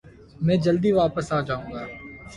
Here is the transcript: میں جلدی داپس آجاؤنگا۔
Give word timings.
میں 0.45 0.57
جلدی 0.65 0.91
داپس 0.97 1.27
آجاؤنگا۔ 1.37 1.83